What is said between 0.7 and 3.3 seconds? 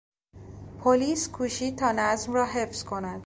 پلیس کوشید تا نظم را حفظ کند.